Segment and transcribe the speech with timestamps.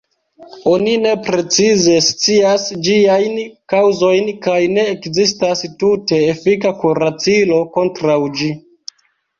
[0.69, 3.37] Oni ne precize scias ĝiajn
[3.75, 8.53] kaŭzojn, kaj ne ekzistas tute efika kuracilo kontraŭ ĝi.